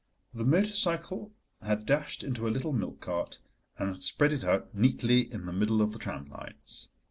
[0.33, 1.31] The motor cycle
[1.61, 3.37] had dashed into a little milk cart
[3.77, 6.89] and had spread it out neatly in the middle of the tram lines.